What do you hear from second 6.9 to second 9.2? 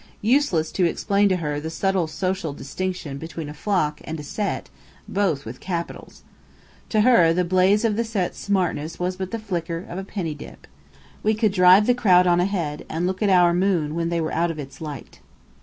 her, the blaze of the Set's smartness was